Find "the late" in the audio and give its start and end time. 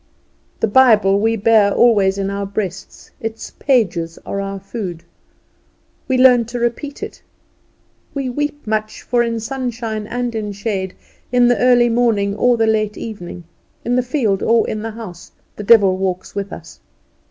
12.57-12.97